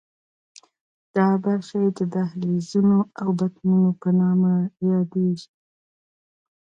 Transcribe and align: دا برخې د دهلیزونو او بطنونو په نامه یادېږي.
دا 1.15 1.27
برخې 1.45 1.81
د 1.97 1.99
دهلیزونو 2.13 2.97
او 3.21 3.27
بطنونو 3.39 3.89
په 4.01 4.09
نامه 4.19 4.53
یادېږي. 4.91 5.49